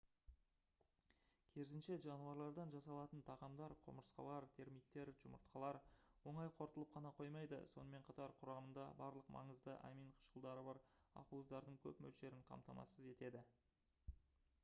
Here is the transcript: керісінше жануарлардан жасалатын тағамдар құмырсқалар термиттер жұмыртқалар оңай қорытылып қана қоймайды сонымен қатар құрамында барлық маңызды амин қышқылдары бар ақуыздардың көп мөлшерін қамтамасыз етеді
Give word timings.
керісінше 1.55 1.97
жануарлардан 2.05 2.71
жасалатын 2.75 3.21
тағамдар 3.27 3.75
құмырсқалар 3.89 4.47
термиттер 4.61 5.11
жұмыртқалар 5.19 5.79
оңай 6.33 6.49
қорытылып 6.61 6.95
қана 6.97 7.13
қоймайды 7.19 7.61
сонымен 7.75 8.07
қатар 8.09 8.35
құрамында 8.41 8.87
барлық 9.05 9.31
маңызды 9.37 9.77
амин 9.91 10.11
қышқылдары 10.23 10.67
бар 10.71 10.83
ақуыздардың 11.25 11.81
көп 11.87 12.03
мөлшерін 12.09 12.45
қамтамасыз 12.53 13.07
етеді 13.15 13.45